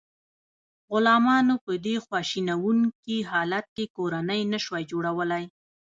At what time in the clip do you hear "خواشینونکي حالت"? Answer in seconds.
2.05-3.65